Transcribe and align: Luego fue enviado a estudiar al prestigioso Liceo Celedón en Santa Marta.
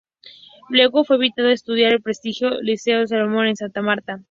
Luego 0.69 1.03
fue 1.03 1.17
enviado 1.17 1.51
a 1.51 1.53
estudiar 1.53 1.91
al 1.93 2.01
prestigioso 2.01 2.57
Liceo 2.63 3.05
Celedón 3.05 3.45
en 3.45 3.55
Santa 3.55 3.83
Marta. 3.83 4.17